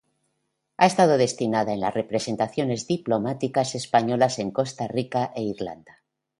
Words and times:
Ha 0.77 0.87
estado 0.87 1.15
destinada 1.15 1.73
en 1.73 1.79
las 1.79 1.93
representaciones 1.93 2.87
diplomáticas 2.87 3.75
españolas 3.75 4.39
en 4.39 4.49
Costa 4.49 4.87
Rica 4.87 5.31
e 5.35 5.43
Irlanda. 5.43 6.01